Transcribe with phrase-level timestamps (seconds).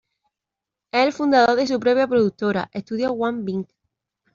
[0.91, 3.67] Es el fundador de su propia productora, Estudios Wang Bing.